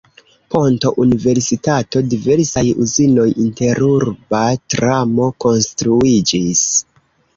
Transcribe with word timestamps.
Ponto, 0.53 0.91
universitato, 1.03 2.01
diversaj 2.15 2.65
uzinoj, 2.85 3.27
interurba 3.45 4.43
tramo 4.75 5.29
konstruiĝis. 5.47 6.65